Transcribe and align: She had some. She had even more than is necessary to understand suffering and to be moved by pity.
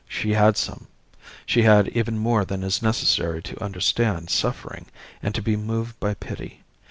She 0.09 0.31
had 0.31 0.57
some. 0.57 0.87
She 1.45 1.61
had 1.61 1.89
even 1.89 2.17
more 2.17 2.43
than 2.43 2.63
is 2.63 2.81
necessary 2.81 3.43
to 3.43 3.63
understand 3.63 4.31
suffering 4.31 4.87
and 5.21 5.35
to 5.35 5.43
be 5.43 5.55
moved 5.55 5.99
by 5.99 6.15
pity. 6.15 6.63